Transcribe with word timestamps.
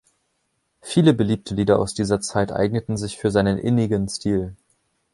Viele 0.81 1.13
beliebte 1.13 1.53
Lieder 1.53 1.77
aus 1.77 1.93
dieser 1.93 2.19
Zeit 2.21 2.51
eigneten 2.51 2.97
sich 2.97 3.19
für 3.19 3.29
seinen 3.29 3.59
innigen 3.59 4.09
Stil. 4.09 4.55